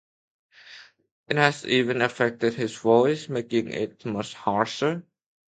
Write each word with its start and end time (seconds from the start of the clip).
It 1.27 1.37
has 1.37 1.63
even 1.63 2.01
affected 2.01 2.55
his 2.55 2.75
voice, 2.75 3.29
making 3.29 3.67
it 3.71 4.03
much 4.03 4.33
harsher. 4.33 5.05